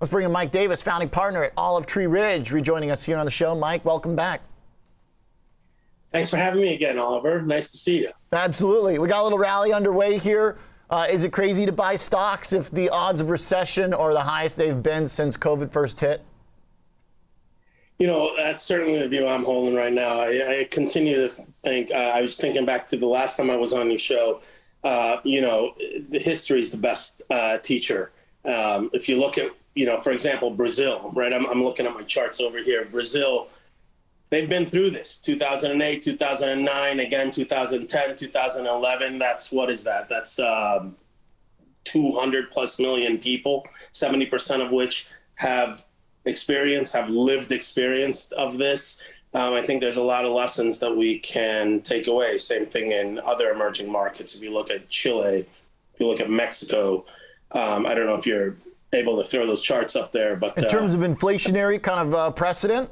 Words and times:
Let's 0.00 0.12
bring 0.12 0.24
in 0.24 0.30
Mike 0.30 0.52
Davis, 0.52 0.80
founding 0.80 1.08
partner 1.08 1.42
at 1.42 1.52
Olive 1.56 1.86
Tree 1.86 2.06
Ridge, 2.06 2.52
rejoining 2.52 2.90
us 2.92 3.02
here 3.02 3.18
on 3.18 3.24
the 3.24 3.32
show. 3.32 3.56
Mike, 3.56 3.84
welcome 3.84 4.14
back. 4.14 4.42
Thanks 6.12 6.30
for 6.30 6.36
having 6.36 6.62
me 6.62 6.74
again, 6.74 6.98
Oliver. 6.98 7.42
Nice 7.42 7.70
to 7.72 7.76
see 7.76 7.98
you. 7.98 8.12
Absolutely. 8.32 8.98
We 8.98 9.08
got 9.08 9.20
a 9.20 9.24
little 9.24 9.38
rally 9.38 9.72
underway 9.72 10.18
here. 10.18 10.56
Uh, 10.88 11.06
is 11.10 11.24
it 11.24 11.32
crazy 11.32 11.66
to 11.66 11.72
buy 11.72 11.96
stocks 11.96 12.52
if 12.52 12.70
the 12.70 12.88
odds 12.88 13.20
of 13.20 13.28
recession 13.28 13.92
are 13.92 14.12
the 14.12 14.22
highest 14.22 14.56
they've 14.56 14.82
been 14.82 15.08
since 15.08 15.36
COVID 15.36 15.70
first 15.70 16.00
hit? 16.00 16.22
You 17.98 18.06
know, 18.06 18.36
that's 18.36 18.62
certainly 18.62 19.00
the 19.00 19.08
view 19.08 19.26
I'm 19.26 19.44
holding 19.44 19.74
right 19.74 19.92
now. 19.92 20.20
I, 20.20 20.60
I 20.60 20.68
continue 20.70 21.16
to 21.16 21.28
think, 21.28 21.90
uh, 21.90 21.94
I 21.94 22.22
was 22.22 22.36
thinking 22.36 22.64
back 22.64 22.86
to 22.88 22.96
the 22.96 23.06
last 23.06 23.36
time 23.36 23.50
I 23.50 23.56
was 23.56 23.74
on 23.74 23.88
your 23.88 23.98
show. 23.98 24.40
Uh, 24.84 25.18
you 25.24 25.40
know, 25.40 25.74
the 26.08 26.20
history 26.20 26.60
is 26.60 26.70
the 26.70 26.76
best 26.76 27.22
uh, 27.28 27.58
teacher. 27.58 28.12
Um, 28.44 28.88
if 28.92 29.08
you 29.08 29.18
look 29.18 29.36
at, 29.36 29.50
you 29.78 29.86
know, 29.86 30.00
for 30.00 30.10
example, 30.10 30.50
Brazil, 30.50 31.12
right? 31.14 31.32
I'm, 31.32 31.46
I'm 31.46 31.62
looking 31.62 31.86
at 31.86 31.94
my 31.94 32.02
charts 32.02 32.40
over 32.40 32.58
here. 32.58 32.84
Brazil, 32.84 33.46
they've 34.28 34.48
been 34.48 34.66
through 34.66 34.90
this 34.90 35.18
2008, 35.18 36.02
2009, 36.02 36.98
again, 36.98 37.30
2010, 37.30 38.16
2011. 38.16 39.18
That's 39.20 39.52
what 39.52 39.70
is 39.70 39.84
that? 39.84 40.08
That's 40.08 40.40
um, 40.40 40.96
200 41.84 42.50
plus 42.50 42.80
million 42.80 43.18
people, 43.18 43.68
70% 43.92 44.66
of 44.66 44.72
which 44.72 45.06
have 45.36 45.86
experience, 46.24 46.90
have 46.90 47.08
lived 47.08 47.52
experience 47.52 48.32
of 48.32 48.58
this. 48.58 49.00
Um, 49.32 49.54
I 49.54 49.62
think 49.62 49.80
there's 49.80 49.96
a 49.96 50.02
lot 50.02 50.24
of 50.24 50.32
lessons 50.32 50.80
that 50.80 50.96
we 50.96 51.20
can 51.20 51.82
take 51.82 52.08
away. 52.08 52.38
Same 52.38 52.66
thing 52.66 52.90
in 52.90 53.20
other 53.20 53.50
emerging 53.50 53.92
markets. 53.92 54.34
If 54.34 54.42
you 54.42 54.52
look 54.52 54.72
at 54.72 54.88
Chile, 54.88 55.46
if 55.94 56.00
you 56.00 56.08
look 56.08 56.18
at 56.18 56.28
Mexico, 56.28 57.04
um, 57.52 57.86
I 57.86 57.94
don't 57.94 58.06
know 58.06 58.16
if 58.16 58.26
you're 58.26 58.56
able 58.92 59.16
to 59.16 59.24
throw 59.24 59.46
those 59.46 59.62
charts 59.62 59.96
up 59.96 60.12
there, 60.12 60.36
but 60.36 60.56
in 60.56 60.64
terms 60.68 60.94
uh, 60.94 60.98
of 60.98 61.04
inflationary 61.04 61.82
kind 61.82 62.00
of 62.08 62.14
uh, 62.14 62.30
precedent, 62.30 62.90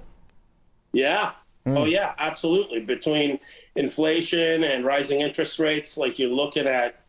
yeah, 0.92 1.32
mm. 1.66 1.78
oh 1.78 1.84
yeah, 1.84 2.14
absolutely. 2.18 2.80
Between 2.80 3.38
inflation 3.74 4.64
and 4.64 4.84
rising 4.84 5.20
interest 5.20 5.58
rates, 5.58 5.96
like 5.96 6.18
you're 6.18 6.30
looking 6.30 6.66
at, 6.66 7.00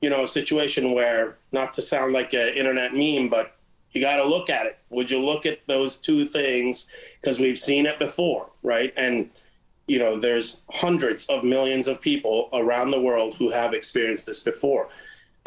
you 0.00 0.10
know, 0.10 0.24
a 0.24 0.28
situation 0.28 0.92
where, 0.92 1.38
not 1.52 1.72
to 1.74 1.82
sound 1.82 2.12
like 2.12 2.32
an 2.34 2.48
internet 2.48 2.94
meme, 2.94 3.28
but 3.28 3.56
you 3.92 4.00
got 4.00 4.16
to 4.16 4.24
look 4.24 4.50
at 4.50 4.66
it. 4.66 4.78
Would 4.90 5.10
you 5.10 5.20
look 5.20 5.46
at 5.46 5.60
those 5.66 5.98
two 5.98 6.24
things? 6.26 6.88
Because 7.20 7.40
we've 7.40 7.58
seen 7.58 7.86
it 7.86 7.98
before, 7.98 8.50
right? 8.62 8.92
And, 8.96 9.30
you 9.86 9.98
know, 9.98 10.18
there's 10.18 10.62
hundreds 10.70 11.26
of 11.26 11.44
millions 11.44 11.86
of 11.88 12.00
people 12.00 12.48
around 12.52 12.90
the 12.90 13.00
world 13.00 13.34
who 13.34 13.50
have 13.50 13.72
experienced 13.72 14.26
this 14.26 14.40
before. 14.40 14.88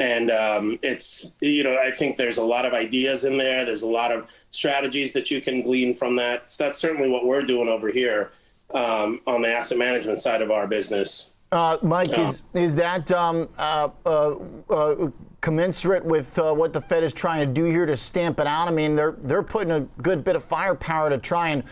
And 0.00 0.30
um, 0.30 0.78
it's, 0.82 1.32
you 1.40 1.64
know, 1.64 1.76
I 1.82 1.90
think 1.90 2.16
there's 2.16 2.38
a 2.38 2.44
lot 2.44 2.64
of 2.64 2.72
ideas 2.72 3.24
in 3.24 3.36
there. 3.36 3.64
There's 3.64 3.82
a 3.82 3.88
lot 3.88 4.12
of 4.12 4.28
strategies 4.50 5.12
that 5.12 5.30
you 5.30 5.40
can 5.40 5.62
glean 5.62 5.94
from 5.94 6.14
that. 6.16 6.50
So 6.52 6.64
that's 6.64 6.78
certainly 6.78 7.08
what 7.08 7.26
we're 7.26 7.42
doing 7.42 7.68
over 7.68 7.88
here 7.88 8.32
um, 8.72 9.20
on 9.26 9.42
the 9.42 9.48
asset 9.48 9.78
management 9.78 10.20
side 10.20 10.40
of 10.40 10.50
our 10.50 10.68
business. 10.68 11.34
Uh, 11.50 11.78
Mike, 11.82 12.10
is, 12.10 12.42
is 12.52 12.76
that 12.76 13.10
um, 13.10 13.48
uh, 13.56 13.88
uh, 14.04 14.34
uh 14.68 15.10
commensurate 15.40 16.04
with 16.04 16.38
uh, 16.38 16.52
what 16.52 16.72
the 16.72 16.80
Fed 16.80 17.02
is 17.02 17.12
trying 17.12 17.46
to 17.46 17.52
do 17.52 17.64
here 17.64 17.86
to 17.86 17.96
stamp 17.96 18.38
it 18.38 18.46
out? 18.46 18.68
I 18.68 18.70
mean, 18.70 18.94
they're 18.96 19.16
they're 19.22 19.42
putting 19.42 19.70
a 19.70 19.80
good 20.02 20.24
bit 20.24 20.36
of 20.36 20.44
firepower 20.44 21.08
to 21.08 21.16
try 21.16 21.48
and 21.48 21.64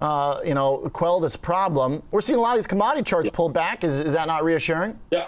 uh, 0.00 0.40
you 0.44 0.54
know 0.54 0.88
quell 0.94 1.20
this 1.20 1.36
problem. 1.36 2.02
We're 2.10 2.22
seeing 2.22 2.38
a 2.38 2.42
lot 2.42 2.52
of 2.52 2.58
these 2.58 2.66
commodity 2.66 3.02
charts 3.04 3.26
yeah. 3.26 3.36
pull 3.36 3.50
back. 3.50 3.84
Is 3.84 4.00
is 4.00 4.14
that 4.14 4.28
not 4.28 4.44
reassuring? 4.44 4.98
Yeah, 5.10 5.26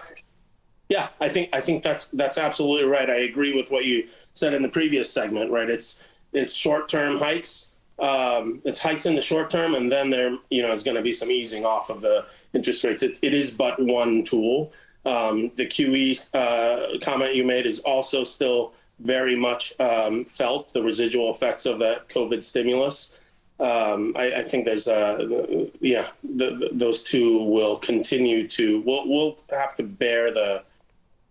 yeah. 0.90 1.08
I 1.20 1.30
think 1.30 1.48
I 1.54 1.60
think 1.62 1.82
that's 1.82 2.08
that's 2.08 2.36
absolutely 2.36 2.86
right. 2.86 3.08
I 3.08 3.20
agree 3.20 3.54
with 3.54 3.70
what 3.70 3.86
you 3.86 4.06
said 4.34 4.52
in 4.52 4.62
the 4.62 4.68
previous 4.68 5.10
segment. 5.10 5.50
Right. 5.50 5.70
It's 5.70 6.04
it's 6.32 6.52
short 6.54 6.88
term 6.88 7.16
hikes. 7.16 7.68
Um, 7.98 8.60
it's 8.64 8.80
hikes 8.80 9.06
in 9.06 9.14
the 9.14 9.22
short 9.22 9.50
term, 9.50 9.74
and 9.74 9.90
then 9.90 10.10
there 10.10 10.36
you 10.50 10.62
know 10.62 10.72
is 10.72 10.82
going 10.82 10.96
to 10.96 11.02
be 11.02 11.12
some 11.12 11.30
easing 11.30 11.64
off 11.64 11.88
of 11.88 12.02
the 12.02 12.26
interest 12.52 12.84
rates. 12.84 13.02
it, 13.02 13.18
it 13.22 13.32
is 13.32 13.50
but 13.50 13.80
one 13.80 14.24
tool. 14.24 14.72
Um, 15.06 15.50
the 15.56 15.66
QE 15.66 16.34
uh, 16.34 16.98
comment 16.98 17.34
you 17.34 17.44
made 17.44 17.64
is 17.64 17.80
also 17.80 18.22
still 18.22 18.74
very 18.98 19.34
much 19.34 19.78
um, 19.80 20.24
felt 20.26 20.72
the 20.72 20.82
residual 20.82 21.30
effects 21.30 21.64
of 21.64 21.78
that 21.78 22.08
COVID 22.08 22.42
stimulus. 22.42 23.16
Um, 23.58 24.14
I, 24.16 24.32
I, 24.36 24.42
think 24.42 24.64
there's, 24.64 24.88
uh, 24.88 25.66
yeah, 25.80 26.08
the, 26.22 26.50
the, 26.50 26.70
those 26.72 27.02
two 27.02 27.44
will 27.44 27.76
continue 27.76 28.46
to. 28.46 28.80
We'll, 28.82 29.06
we'll 29.06 29.38
have 29.50 29.74
to 29.76 29.82
bear 29.82 30.32
the 30.32 30.64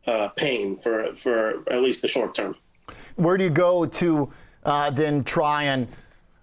uh, 0.09 0.27
pain 0.29 0.75
for 0.75 1.13
for 1.15 1.63
at 1.71 1.81
least 1.81 2.01
the 2.01 2.07
short 2.07 2.33
term. 2.33 2.55
Where 3.15 3.37
do 3.37 3.43
you 3.43 3.49
go 3.49 3.85
to 3.85 4.31
uh, 4.63 4.89
then 4.89 5.23
try 5.23 5.63
and 5.63 5.87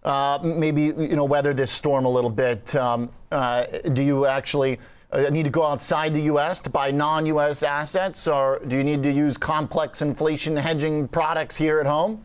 uh, 0.04 0.38
maybe 0.42 0.82
you 0.82 1.16
know 1.16 1.24
weather 1.24 1.52
this 1.52 1.72
storm 1.72 2.04
a 2.04 2.10
little 2.10 2.30
bit? 2.30 2.74
Um, 2.76 3.10
uh, 3.32 3.64
do 3.92 4.02
you 4.02 4.26
actually? 4.26 4.78
uh, 5.12 5.30
need 5.30 5.44
to 5.44 5.50
go 5.50 5.64
outside 5.64 6.12
the 6.12 6.22
U.S. 6.22 6.60
to 6.60 6.70
buy 6.70 6.90
non-U.S. 6.90 7.62
assets, 7.62 8.26
or 8.26 8.60
do 8.66 8.76
you 8.76 8.84
need 8.84 9.02
to 9.04 9.12
use 9.12 9.36
complex 9.36 10.02
inflation 10.02 10.56
hedging 10.56 11.08
products 11.08 11.56
here 11.56 11.78
at 11.80 11.86
home? 11.86 12.24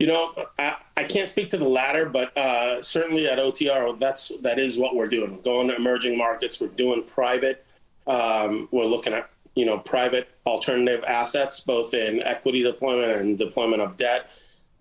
You 0.00 0.08
know, 0.08 0.34
I, 0.58 0.76
I 0.96 1.04
can't 1.04 1.28
speak 1.28 1.50
to 1.50 1.58
the 1.58 1.68
latter, 1.68 2.06
but 2.06 2.36
uh, 2.36 2.82
certainly 2.82 3.28
at 3.28 3.38
OTR, 3.38 3.98
that's 3.98 4.32
that 4.40 4.58
is 4.58 4.78
what 4.78 4.96
we're 4.96 5.08
doing. 5.08 5.36
We're 5.36 5.42
going 5.42 5.68
to 5.68 5.76
emerging 5.76 6.16
markets. 6.16 6.60
We're 6.60 6.68
doing 6.68 7.04
private. 7.04 7.64
Um, 8.06 8.68
we're 8.72 8.86
looking 8.86 9.12
at 9.12 9.30
you 9.54 9.66
know 9.66 9.78
private 9.78 10.28
alternative 10.46 11.04
assets, 11.06 11.60
both 11.60 11.94
in 11.94 12.22
equity 12.22 12.62
deployment 12.62 13.12
and 13.12 13.38
deployment 13.38 13.82
of 13.82 13.96
debt. 13.96 14.30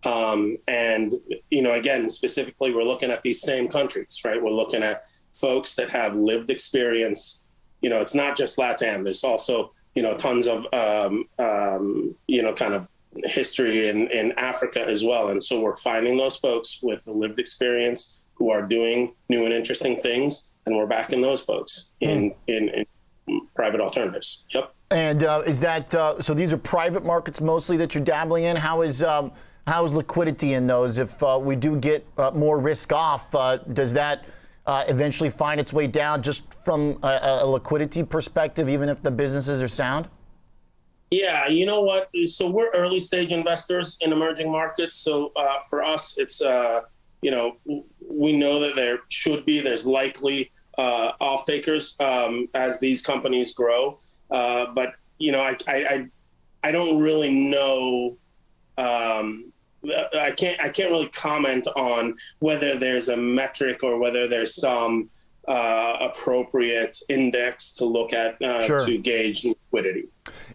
Um, 0.06 0.58
and 0.68 1.14
you 1.50 1.62
know, 1.62 1.74
again, 1.74 2.10
specifically, 2.10 2.74
we're 2.74 2.84
looking 2.84 3.12
at 3.12 3.22
these 3.22 3.42
same 3.42 3.68
countries, 3.68 4.22
right? 4.24 4.42
We're 4.42 4.52
looking 4.52 4.84
at 4.84 5.04
folks 5.34 5.76
that 5.76 5.90
have 5.92 6.16
lived 6.16 6.50
experience. 6.50 7.46
You 7.82 7.90
know, 7.90 8.02
it's 8.02 8.16
not 8.16 8.38
just 8.38 8.58
LATAM. 8.58 9.04
There's 9.04 9.24
also 9.24 9.74
you 9.96 10.04
know 10.04 10.16
tons 10.16 10.48
of 10.48 10.66
um, 10.74 11.26
um, 11.40 12.16
you 12.28 12.42
know 12.42 12.54
kind 12.54 12.74
of 12.74 12.88
history 13.26 13.90
in 13.90 14.08
in 14.08 14.32
Africa 14.34 14.86
as 14.88 15.04
well. 15.04 15.30
And 15.30 15.44
so 15.44 15.60
we're 15.60 15.76
finding 15.76 16.18
those 16.18 16.38
folks 16.38 16.80
with 16.82 17.06
lived 17.08 17.40
experience 17.40 18.20
who 18.36 18.52
are 18.52 18.66
doing 18.66 19.14
new 19.28 19.44
and 19.44 19.54
interesting 19.54 20.00
things, 20.00 20.52
and 20.66 20.76
we're 20.78 20.88
backing 20.88 21.22
those 21.22 21.44
folks 21.44 21.92
in 22.00 22.32
mm. 22.32 22.36
in, 22.48 22.70
in 22.70 22.86
private 23.56 23.82
alternatives. 23.82 24.46
Yep. 24.54 24.74
And 24.92 25.24
uh, 25.24 25.44
is 25.46 25.60
that 25.60 25.94
uh, 25.94 26.22
so? 26.22 26.34
These 26.34 26.52
are 26.52 26.58
private 26.58 27.06
markets 27.06 27.42
mostly 27.42 27.78
that 27.78 27.94
you're 27.94 28.04
dabbling 28.04 28.46
in. 28.46 28.56
How 28.56 28.82
is 28.82 29.04
um, 29.04 29.32
how 29.68 29.86
is 29.86 29.94
liquidity 29.94 30.54
in 30.54 30.66
those? 30.66 30.98
If 30.98 31.22
uh, 31.22 31.40
we 31.42 31.56
do 31.56 31.78
get 31.78 32.06
uh, 32.18 32.32
more 32.32 32.58
risk 32.60 32.92
off, 32.92 33.34
uh, 33.36 33.58
does 33.58 33.94
that 33.94 34.26
uh, 34.66 34.86
eventually 34.88 35.30
find 35.30 35.60
its 35.60 35.74
way 35.74 35.86
down 35.88 36.24
just 36.24 36.42
from 36.64 37.00
a, 37.04 37.40
a, 37.42 37.46
liquidity 37.46 38.04
perspective, 38.04 38.68
even 38.68 38.90
if 38.90 39.02
the 39.02 39.12
businesses 39.12 39.62
are 39.62 39.68
sound? 39.68 40.08
Yeah, 41.12 41.48
you 41.48 41.66
know 41.66 41.82
what? 41.82 42.10
So 42.26 42.50
we're 42.50 42.72
early 42.72 43.00
stage 43.00 43.32
investors 43.32 43.98
in 44.02 44.12
emerging 44.12 44.52
markets. 44.52 44.96
So 44.96 45.32
uh, 45.36 45.60
for 45.70 45.84
us, 45.84 46.18
it's 46.18 46.42
uh, 46.42 46.82
you 47.22 47.32
know 47.32 47.58
we 48.10 48.38
know 48.38 48.60
that 48.60 48.76
there 48.76 49.00
should 49.10 49.46
be, 49.46 49.60
there's 49.60 49.86
likely 49.86 50.52
uh, 50.80 51.12
off 51.20 51.46
takers 51.46 51.96
um, 52.00 52.48
as 52.54 52.80
these 52.80 53.02
companies 53.02 53.54
grow. 53.54 54.00
Uh, 54.32 54.68
but 54.74 54.94
you 55.18 55.32
know, 55.32 55.42
I, 55.42 55.58
I 55.68 56.08
I 56.64 56.72
don't 56.72 57.02
really 57.02 57.34
know 57.34 58.18
um, 58.78 59.52
I 60.18 60.34
can't 60.36 60.60
I 60.60 60.70
can't 60.70 60.92
really 60.92 61.10
comment 61.10 61.68
on 61.76 62.16
whether 62.40 62.76
there's 62.76 63.10
a 63.10 63.18
metric 63.18 63.84
or 63.84 63.98
whether 63.98 64.28
there's 64.28 64.56
some 64.56 65.10
uh, 65.48 65.98
appropriate 66.02 66.98
index 67.10 67.72
to 67.74 67.86
look 67.86 68.14
at 68.14 68.42
uh, 68.42 68.62
sure. 68.62 68.80
to 68.86 68.98
gauge 68.98 69.46
liquidity. 69.46 70.06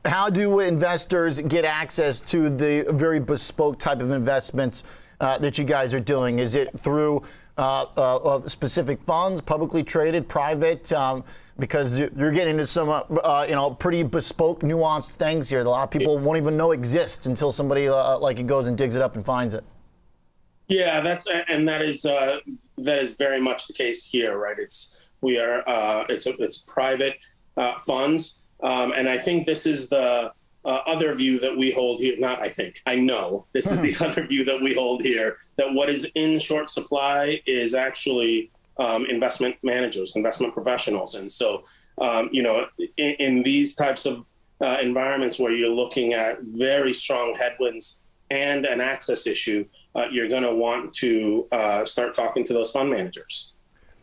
How 0.05 0.31
do 0.31 0.61
investors 0.61 1.41
get 1.41 1.65
access 1.65 2.21
to 2.21 2.49
the 2.51 2.87
very 2.91 3.21
bespoke 3.21 3.79
type 3.79 4.01
of 4.01 4.11
investments 4.11 4.85
uh, 5.21 5.39
that 5.39 5.59
you 5.59 5.65
guys 5.65 5.95
are 5.95 6.01
doing? 6.01 6.39
Is 6.39 6.55
it 6.55 6.79
through 6.79 7.23
specific 8.49 9.03
funds, 9.03 9.41
publicly 9.41 9.83
traded, 9.83 10.29
private? 10.29 10.93
Um, 10.93 11.25
because 11.59 11.99
you're 11.99 12.33
getting 12.33 12.53
into 12.53 12.67
some, 12.67 12.89
uh, 12.89 13.47
you 13.49 13.55
know, 13.55 13.71
pretty 13.71 14.03
bespoke, 14.03 14.61
nuanced 14.61 15.11
things 15.11 15.49
here 15.49 15.63
that 15.63 15.69
a 15.69 15.71
lot 15.71 15.85
of 15.85 15.91
people 15.91 16.19
won't 16.19 16.37
even 16.37 16.57
know 16.57 16.73
exist 16.73 17.27
until 17.27 17.53
somebody 17.53 17.89
uh, 17.89 18.19
like 18.19 18.39
it 18.39 18.47
goes 18.47 18.67
and 18.67 18.77
digs 18.77 18.97
it 18.97 19.03
up 19.03 19.15
and 19.15 19.25
finds 19.25 19.55
it. 19.55 19.65
Yeah, 20.67 21.01
that's 21.01 21.29
and 21.49 21.69
that 21.69 21.83
is 21.83 22.07
uh, 22.07 22.39
that 22.79 22.99
is 22.99 23.15
very 23.17 23.41
much 23.41 23.67
the 23.67 23.75
case 23.75 24.05
here, 24.05 24.39
right? 24.39 24.59
It's 24.59 24.97
we 25.21 25.39
are 25.39 25.63
uh, 25.67 26.05
it's 26.09 26.27
a, 26.27 26.35
it's 26.43 26.59
private 26.59 27.19
uh, 27.57 27.79
funds, 27.81 28.41
um, 28.63 28.93
and 28.97 29.09
I 29.09 29.19
think 29.19 29.47
this 29.47 29.67
is 29.67 29.89
the 29.89 30.33
uh, 30.65 30.81
other 30.87 31.15
view 31.15 31.39
that 31.41 31.57
we 31.57 31.71
hold 31.71 32.01
here. 32.01 32.17
Not 32.19 32.41
I 32.41 32.49
think 32.49 32.81
I 32.87 32.97
know 32.97 33.47
this 33.53 33.71
is 33.71 33.81
the 33.81 33.95
other 34.05 34.27
view 34.27 34.45
that 34.45 34.61
we 34.61 34.75
hold 34.75 35.03
here 35.03 35.39
that 35.57 35.73
what 35.73 35.89
is 35.89 36.11
in 36.15 36.39
short 36.39 36.71
supply 36.71 37.41
is 37.47 37.75
actually 37.75 38.51
um, 38.79 39.07
investment 39.07 39.57
managers, 39.63 40.17
investment 40.17 40.53
professionals. 40.53 41.15
And 41.15 41.31
so, 41.31 41.65
um, 41.99 42.29
you 42.33 42.43
know, 42.43 42.67
in, 42.97 43.15
in, 43.21 43.43
these 43.43 43.75
types 43.75 44.05
of 44.05 44.29
uh, 44.61 44.79
environments 44.83 45.39
where 45.39 45.53
you're 45.53 45.69
looking 45.69 46.13
at 46.13 46.43
very 46.43 46.93
strong 46.93 47.37
headwinds 47.39 48.01
and 48.31 48.67
an 48.67 48.81
access 48.81 49.27
issue, 49.27 49.65
uh, 49.95 50.07
you're 50.11 50.29
going 50.29 50.43
to 50.43 50.55
want 50.55 50.93
to 50.95 51.47
uh, 51.53 51.85
start 51.85 52.15
talking 52.15 52.43
to 52.45 52.53
those 52.53 52.73
fund 52.73 52.91
managers. 52.91 53.53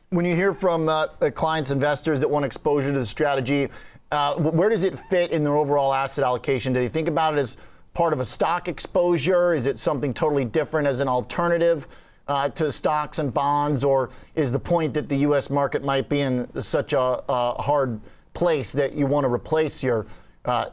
When 0.10 0.26
you 0.26 0.36
hear 0.36 0.54
from 0.54 0.90
uh, 0.90 1.08
clients, 1.36 1.72
investors 1.72 2.20
that 2.20 2.30
want 2.30 2.46
exposure 2.46 2.94
to 2.94 3.00
the 3.00 3.06
strategy, 3.06 3.70
uh, 4.12 4.36
where 4.36 4.70
does 4.70 4.84
it 4.84 5.00
fit 5.00 5.32
in 5.32 5.44
their 5.44 5.56
overall 5.56 5.94
asset 5.94 6.24
allocation? 6.24 6.74
Do 6.74 6.80
they 6.80 6.90
think 6.90 7.08
about 7.08 7.38
it 7.38 7.40
as 7.40 7.58
part 7.94 8.14
of 8.14 8.20
a 8.20 8.26
stock 8.26 8.68
exposure? 8.68 9.54
Is 9.54 9.66
it 9.66 9.80
something 9.80 10.14
totally 10.14 10.46
different 10.46 10.88
as 10.88 11.00
an 11.00 11.08
alternative 11.08 11.88
uh, 12.28 12.50
to 12.50 12.72
stocks 12.72 13.20
and 13.20 13.34
bonds? 13.34 13.84
Or 13.84 14.10
is 14.36 14.52
the 14.52 14.60
point 14.60 14.94
that 14.96 15.08
the 15.08 15.18
U.S. 15.18 15.50
market 15.50 15.84
might 15.84 16.10
be 16.10 16.22
in 16.22 16.62
such 16.62 16.94
a, 16.94 17.24
a 17.30 17.62
hard 17.62 18.00
place 18.34 18.72
that 18.74 18.94
you 18.94 19.08
want 19.08 19.24
to 19.24 19.30
replace 19.30 19.84
your 19.84 20.06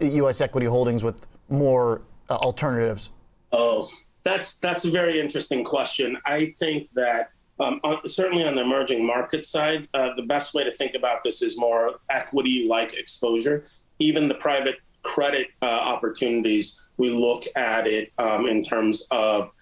U.S. 0.00 0.40
Uh, 0.40 0.44
equity 0.44 0.66
holdings 0.66 1.04
with 1.04 1.26
more 1.48 2.02
uh, 2.28 2.34
alternatives? 2.36 3.10
Oh, 3.52 3.86
that's 4.24 4.56
that's 4.56 4.84
a 4.84 4.90
very 4.90 5.20
interesting 5.20 5.64
question. 5.64 6.18
I 6.26 6.46
think 6.46 6.90
that 6.90 7.30
um, 7.60 7.80
on, 7.84 8.06
certainly 8.06 8.46
on 8.46 8.54
the 8.54 8.62
emerging 8.62 9.06
market 9.06 9.44
side, 9.44 9.88
uh, 9.94 10.14
the 10.14 10.22
best 10.22 10.54
way 10.54 10.64
to 10.64 10.70
think 10.70 10.94
about 10.94 11.22
this 11.22 11.42
is 11.42 11.58
more 11.58 12.00
equity-like 12.10 12.94
exposure. 12.94 13.66
Even 13.98 14.28
the 14.28 14.34
private 14.34 14.76
credit 15.02 15.48
uh, 15.62 15.66
opportunities, 15.66 16.86
we 16.96 17.10
look 17.10 17.44
at 17.56 17.86
it 17.86 18.12
um, 18.18 18.46
in 18.46 18.62
terms 18.62 19.06
of 19.10 19.52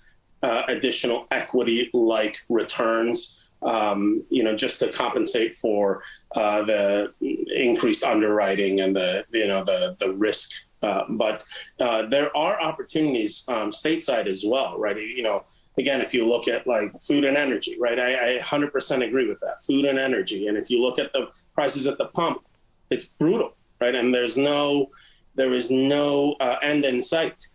uh, 0.43 0.63
additional 0.69 1.27
equity-like 1.31 2.39
returns. 2.49 3.41
Um, 3.63 4.23
you 4.29 4.45
know, 4.45 4.55
just 4.55 4.81
to 4.81 4.93
compensate 4.93 5.57
for 5.57 6.03
uh, 6.37 6.63
the 6.63 7.13
increased 7.21 8.05
underwriting 8.05 8.81
and 8.81 8.95
the 8.95 9.25
you 9.33 9.49
know 9.49 9.65
the 9.65 9.97
the 9.99 10.13
risk. 10.13 10.51
Uh, 10.83 11.05
but 11.09 11.43
uh, 11.81 12.03
there 12.07 12.37
are 12.37 12.61
opportunities 12.61 13.45
um, 13.49 13.71
stateside 13.71 14.27
as 14.27 14.45
well, 14.47 14.79
right? 14.79 14.97
You 14.97 15.23
know, 15.23 15.45
again, 15.79 16.01
if 16.01 16.15
you 16.15 16.27
look 16.27 16.49
at 16.49 16.67
like 16.67 16.99
food 17.01 17.25
and 17.25 17.37
energy, 17.37 17.77
right? 17.79 17.99
I, 17.99 18.37
I 18.37 18.39
100% 18.39 19.07
agree 19.07 19.29
with 19.29 19.41
that. 19.41 19.61
Food 19.61 19.85
and 19.85 19.99
energy, 19.99 20.49
and 20.49 20.57
if 20.57 20.71
you 20.71 20.81
look 20.81 20.99
at 20.99 21.13
the 21.13 21.29
prices 21.55 21.87
at 21.87 21.99
the 21.99 22.07
pump, 22.07 22.43
it's 22.91 23.07
brutal, 23.07 23.57
right? 23.81 23.95
And 23.95 24.15
there's 24.15 24.37
no 24.37 24.91
there 25.37 25.53
is 25.53 25.71
no 25.71 26.35
uh, 26.41 26.57
end 26.63 26.85
in 26.85 27.01
sight. 27.01 27.47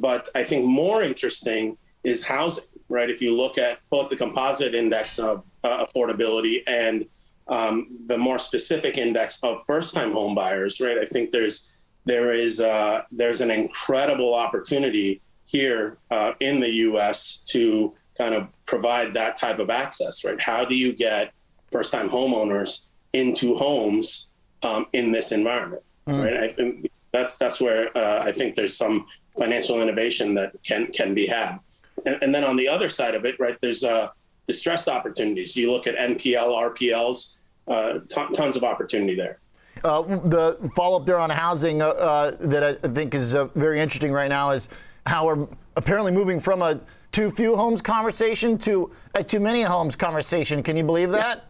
But 0.00 0.28
I 0.34 0.42
think 0.42 0.66
more 0.66 1.02
interesting 1.02 1.78
is 2.04 2.24
housing, 2.24 2.64
right? 2.88 3.08
If 3.08 3.22
you 3.22 3.32
look 3.32 3.56
at 3.56 3.78
both 3.90 4.10
the 4.10 4.16
composite 4.16 4.74
index 4.74 5.18
of 5.18 5.46
uh, 5.64 5.84
affordability 5.84 6.62
and 6.66 7.06
um, 7.46 7.96
the 8.06 8.18
more 8.18 8.38
specific 8.38 8.98
index 8.98 9.42
of 9.42 9.64
first-time 9.66 10.12
home 10.12 10.34
buyers, 10.34 10.80
right? 10.80 10.98
I 10.98 11.06
think 11.06 11.30
there's 11.30 11.72
there 12.04 12.32
is 12.32 12.60
uh, 12.60 13.02
there's 13.10 13.40
an 13.40 13.50
incredible 13.50 14.34
opportunity 14.34 15.22
here 15.48 15.96
uh, 16.10 16.32
in 16.40 16.60
the 16.60 16.68
U.S. 16.68 17.38
to 17.46 17.94
kind 18.16 18.34
of 18.34 18.48
provide 18.66 19.14
that 19.14 19.36
type 19.36 19.58
of 19.58 19.70
access, 19.70 20.24
right? 20.24 20.40
How 20.40 20.64
do 20.64 20.74
you 20.74 20.92
get 20.92 21.32
first-time 21.72 22.10
homeowners 22.10 22.86
into 23.14 23.54
homes 23.54 24.26
um, 24.62 24.86
in 24.92 25.10
this 25.10 25.32
environment, 25.32 25.82
mm. 26.06 26.22
right? 26.22 26.34
I 26.34 26.48
think 26.48 26.90
that's 27.12 27.38
that's 27.38 27.60
where 27.60 27.96
uh, 27.96 28.22
I 28.22 28.32
think 28.32 28.56
there's 28.56 28.76
some 28.76 29.06
financial 29.38 29.80
innovation 29.80 30.34
that 30.34 30.52
can 30.62 30.88
can 30.92 31.14
be 31.14 31.26
had, 31.26 31.58
and, 32.04 32.22
and 32.22 32.34
then 32.34 32.44
on 32.44 32.56
the 32.56 32.68
other 32.68 32.90
side 32.90 33.14
of 33.14 33.24
it, 33.24 33.40
right? 33.40 33.56
There's 33.62 33.84
uh, 33.84 34.10
distressed 34.46 34.88
opportunities. 34.88 35.56
You 35.56 35.72
look 35.72 35.86
at 35.86 35.96
NPL, 35.96 36.76
RPLs 36.76 37.36
uh, 37.68 38.00
t- 38.06 38.34
tons 38.34 38.56
of 38.56 38.64
opportunity 38.64 39.14
there. 39.14 39.38
Uh, 39.84 40.02
the 40.02 40.70
follow 40.74 40.98
up 40.98 41.06
there 41.06 41.18
on 41.18 41.30
housing 41.30 41.80
uh, 41.80 41.88
uh, 41.88 42.36
that 42.40 42.62
I 42.84 42.88
think 42.88 43.14
is 43.14 43.34
uh, 43.34 43.44
very 43.54 43.80
interesting 43.80 44.12
right 44.12 44.28
now 44.28 44.50
is 44.50 44.68
how 45.08 45.26
we're 45.26 45.46
apparently 45.76 46.12
moving 46.12 46.40
from 46.40 46.62
a 46.62 46.80
too 47.12 47.30
few 47.30 47.56
homes 47.56 47.82
conversation 47.82 48.58
to 48.58 48.92
a 49.14 49.24
too 49.24 49.40
many 49.40 49.62
homes 49.62 49.96
conversation. 49.96 50.62
Can 50.62 50.76
you 50.76 50.84
believe 50.84 51.10
that? 51.10 51.46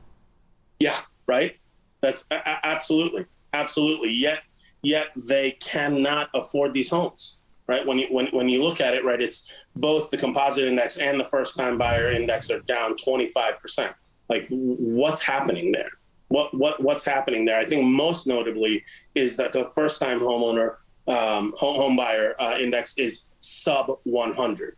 Yeah, 0.79 0.99
right. 1.27 1.57
That's 2.01 2.27
a- 2.31 2.67
absolutely, 2.67 3.27
absolutely. 3.53 4.13
Yet, 4.13 4.43
yet 4.83 5.09
they 5.17 5.53
cannot 5.53 6.31
afford 6.35 6.75
these 6.75 6.91
homes. 6.91 7.39
Right. 7.67 7.87
When 7.87 7.99
you 7.99 8.07
when 8.11 8.29
when 8.29 8.49
you 8.49 8.63
look 8.63 8.81
at 8.81 8.95
it, 8.95 9.05
right, 9.05 9.21
it's 9.21 9.51
both 9.77 10.11
the 10.11 10.17
composite 10.17 10.65
index 10.65 10.97
and 10.97 11.21
the 11.21 11.25
first 11.25 11.55
time 11.55 11.77
buyer 11.77 12.11
index 12.11 12.51
are 12.51 12.61
down 12.61 12.97
25 12.97 13.61
percent. 13.61 13.93
Like, 14.31 14.47
what's 14.49 15.23
happening 15.23 15.73
there? 15.73 15.91
what 16.29 16.53
what 16.55 16.83
what's 16.83 17.05
happening 17.05 17.45
there. 17.45 17.59
I 17.59 17.65
think 17.65 17.85
most 17.85 18.27
notably 18.27 18.85
is 19.15 19.37
that 19.37 19.53
the 19.53 19.67
first 19.75 20.01
time 20.01 20.21
homeowner 20.21 20.77
um, 21.09 21.55
home, 21.57 21.77
home 21.77 21.97
buyer 21.97 22.35
uh, 22.39 22.57
index 22.61 22.97
is 22.99 23.29
sub 23.49 23.99
100. 24.05 24.77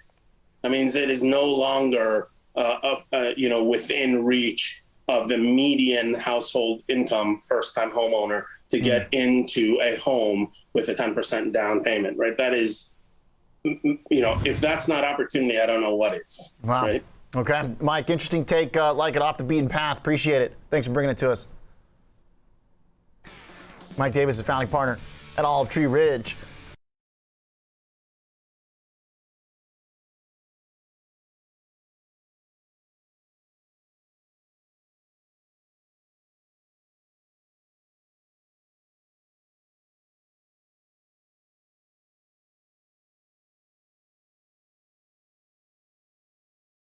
That 0.63 0.71
means 0.71 0.97
it 0.97 1.11
is 1.11 1.23
no 1.23 1.45
longer 1.45 2.29
uh, 2.57 2.79
of, 2.83 3.05
uh, 3.13 3.33
you 3.37 3.49
know 3.49 3.65
within 3.65 4.25
reach 4.25 4.83
of 5.09 5.29
the 5.29 5.39
median 5.39 6.15
household 6.15 6.83
income 6.89 7.41
first 7.49 7.75
time 7.75 7.91
homeowner 7.91 8.45
to 8.71 8.79
hmm. 8.79 8.85
get 8.85 9.11
mm. 9.11 9.19
into 9.19 9.81
a 9.83 9.97
home 9.97 10.53
with 10.73 10.89
a 10.89 10.95
10% 10.95 11.53
down 11.53 11.83
payment. 11.83 12.17
Right. 12.17 12.37
That 12.37 12.55
is 12.55 12.95
you 13.65 14.21
know 14.23 14.41
if 14.45 14.61
that's 14.61 14.89
not 14.89 15.05
opportunity, 15.05 15.59
I 15.59 15.67
don't 15.67 15.81
know 15.81 15.95
what 15.95 16.15
is. 16.15 16.55
Wow. 16.63 16.83
Right? 16.83 17.05
Okay. 17.37 17.71
Mike, 17.81 18.11
interesting 18.11 18.45
take. 18.45 18.77
Uh, 18.77 18.93
like 18.93 19.15
it 19.15 19.23
off 19.23 19.37
the 19.37 19.45
beaten 19.45 19.69
path. 19.69 19.99
Appreciate 19.99 20.43
it. 20.43 20.57
Thanks 20.71 20.87
for 20.87 20.93
bringing 20.93 21.11
it 21.11 21.19
to 21.19 21.31
us. 21.31 21.47
Mike 23.97 24.13
Davis, 24.13 24.37
the 24.37 24.45
founding 24.45 24.69
partner 24.69 24.99
at 25.37 25.45
Olive 25.45 25.69
Tree 25.69 25.87
Ridge. 25.87 26.37